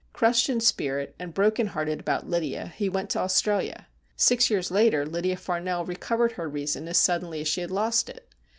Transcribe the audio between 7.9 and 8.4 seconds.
it.